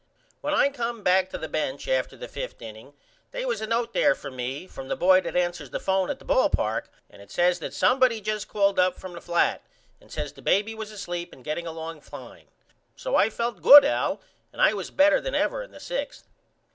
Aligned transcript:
When 0.41 0.55
I 0.55 0.69
come 0.69 1.03
to 1.05 1.37
the 1.37 1.47
bench 1.47 1.87
after 1.87 2.17
the 2.17 2.27
5th 2.27 2.59
inning 2.59 2.93
they 3.29 3.45
was 3.45 3.61
a 3.61 3.67
note 3.67 3.93
there 3.93 4.15
for 4.15 4.31
me 4.31 4.65
from 4.65 4.87
the 4.87 4.95
boy 4.95 5.21
that 5.21 5.35
answers 5.35 5.69
the 5.69 5.79
phone 5.79 6.09
at 6.09 6.17
the 6.17 6.25
ball 6.25 6.49
park 6.49 6.89
and 7.07 7.21
it 7.21 7.29
says 7.29 7.59
that 7.59 7.71
somebody 7.71 8.19
just 8.19 8.47
called 8.47 8.79
up 8.79 8.95
from 8.97 9.13
the 9.13 9.21
flat 9.21 9.61
and 10.01 10.11
says 10.11 10.33
the 10.33 10.41
baby 10.41 10.73
was 10.73 10.89
asleep 10.89 11.31
and 11.31 11.43
getting 11.45 11.67
along 11.67 12.01
fine. 12.01 12.47
So 12.95 13.15
I 13.15 13.29
felt 13.29 13.61
good 13.61 13.85
Al 13.85 14.19
and 14.51 14.59
I 14.59 14.73
was 14.73 14.89
better 14.89 15.21
than 15.21 15.35
ever 15.35 15.61
in 15.61 15.69
the 15.69 15.77
6th. 15.77 16.23